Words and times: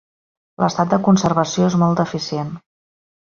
L'estat 0.63 0.93
de 0.95 0.99
conservació 1.07 1.67
és 1.73 1.77
molt 1.83 2.01
deficient. 2.01 2.51